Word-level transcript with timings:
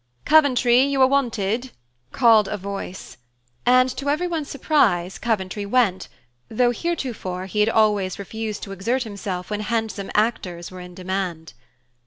"Coventry, 0.25 0.81
you 0.81 0.99
are 1.03 1.07
wanted," 1.07 1.69
called 2.11 2.47
a 2.47 2.57
voice. 2.57 3.17
And 3.67 3.87
to 3.97 4.09
everyone's 4.09 4.49
surprise, 4.49 5.19
Coventry 5.19 5.63
went, 5.63 6.07
though 6.49 6.71
heretofore 6.71 7.45
he 7.45 7.59
had 7.59 7.69
always 7.69 8.17
refused 8.17 8.63
to 8.63 8.71
exert 8.71 9.03
himself 9.03 9.51
when 9.51 9.59
handsome 9.59 10.09
actors 10.15 10.71
were 10.71 10.81
in 10.81 10.95
demand. 10.95 11.53